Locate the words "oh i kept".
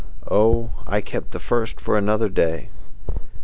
0.31-1.29